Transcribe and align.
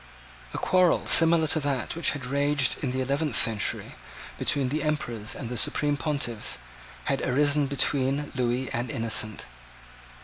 A 0.51 0.57
quarrel 0.57 1.05
similar 1.05 1.45
to 1.45 1.59
that 1.59 1.95
which 1.95 2.09
had 2.17 2.25
raged 2.25 2.83
in 2.83 2.89
the 2.89 3.01
eleventh 3.01 3.35
century 3.35 3.93
between 4.39 4.69
the 4.69 4.81
Emperors 4.81 5.35
and 5.35 5.47
the 5.47 5.57
Supreme 5.57 5.95
Pontiffs 5.95 6.57
had 7.03 7.21
arisen 7.21 7.67
between 7.67 8.31
Lewis 8.33 8.71
and 8.73 8.89
Innocent. 8.89 9.45